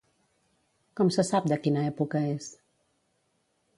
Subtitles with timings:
[1.01, 2.49] Com se sap de quina època és?